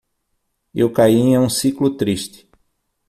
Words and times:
Eu 0.73 0.91
caí 0.91 1.13
em 1.17 1.37
um 1.37 1.47
ciclo 1.47 1.95
triste 1.95 2.49